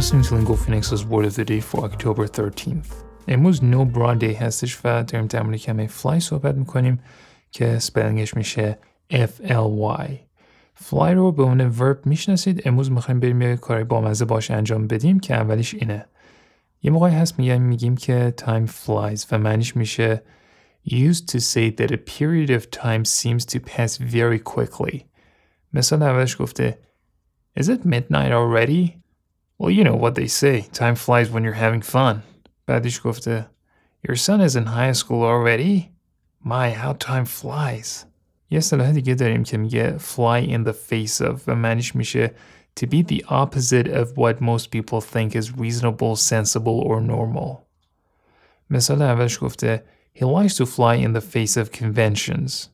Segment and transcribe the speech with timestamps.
[0.00, 2.92] listening to Lingo Phoenix's Word of the Day for October 13th.
[3.28, 7.00] امروز نو براد دی هستش و داریم در مورد کمی فلای صحبت میکنیم
[7.50, 8.78] که سپلنگش میشه
[9.12, 10.10] F-L-Y
[10.74, 15.20] فلای رو به عنوان ورب میشناسید امروز میخوایم بریم یه کاری بامزه باش انجام بدیم
[15.20, 16.06] که اولیش اینه
[16.82, 20.22] یه موقعی هست میگیم میگیم که time flies و معنیش میشه
[20.88, 25.00] used to say that a period of time seems to pass very quickly
[25.72, 26.78] مثال اولش گفته
[27.58, 29.00] Is it midnight already?
[29.58, 30.62] Well, you know what they say.
[30.72, 32.22] Time flies when you're having fun.
[32.66, 33.46] بعدش گفته
[34.02, 35.90] Your son is in high school already?
[36.42, 38.06] My, how time flies.
[38.50, 42.32] یه صلاح دیگه داریم که میگه fly in the face of و معنیش میشه
[42.80, 47.66] to be the opposite of what most people think is reasonable, sensible or normal.
[48.70, 49.82] مثال اولش گفته
[50.14, 52.68] He likes to fly in the face of conventions.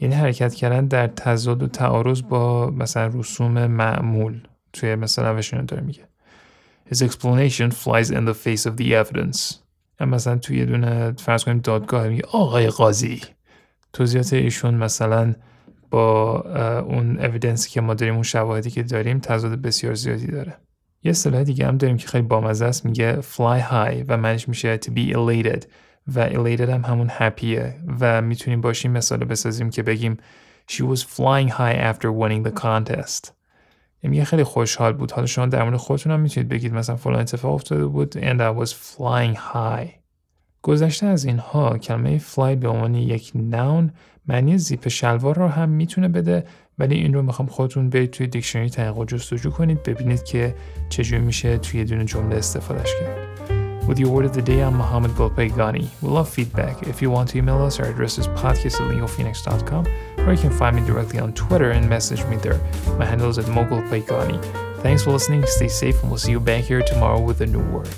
[0.00, 4.40] یعنی حرکت کردن در تضاد و تعارض با مثلا رسوم معمول
[4.73, 6.07] توی مثلا اولشون داره میگه.
[6.89, 9.55] His explanation flies in the face of the evidence.
[9.99, 13.21] مثلا توی یه دونه فرض کنیم دادگاه میگه آقای قاضی.
[13.93, 15.35] توضیحات ایشون مثلا
[15.89, 16.39] با
[16.81, 20.57] اون اویدنسی که ما داریم اون شواهدی که داریم تضاد بسیار زیادی داره.
[21.03, 24.77] یه اصطلاح دیگه هم داریم که خیلی بامزه است میگه fly high و معنیش میشه
[24.77, 25.65] to be elated.
[26.15, 30.17] و elated هم همون هپیه و می‌تونیم باشیم مثال بسازیم که بگیم
[30.71, 33.31] She was flying high after winning the contest.
[34.03, 37.53] یعنی خیلی خوشحال بود حالا شما در مورد خودتون هم می‌تونید بگید مثلا فلان اتفاق
[37.53, 39.89] افتاده بود and I was flying high
[40.61, 43.91] گذشته از اینها کلمه fly به عنوان یک نون
[44.27, 46.45] معنی زیپ شلوار رو هم می‌تونه بده
[46.79, 50.55] ولی این رو می‌خوام خودتون برید توی دیکشنری تحقیق جستجو کنید ببینید که
[50.89, 53.31] چجوری میشه توی دونه جمله استفادهش کرد
[53.87, 55.87] With your word of the day, I'm Mohammed Golpaygani.
[56.03, 56.87] We love feedback.
[56.87, 60.75] If you want to email us, our address is podcast at or you can find
[60.75, 62.59] me directly on Twitter and message me there.
[62.97, 64.81] My handle is at Mogul MoeGolpayegani.
[64.81, 67.63] Thanks for listening, stay safe, and we'll see you back here tomorrow with a new
[67.71, 67.89] word.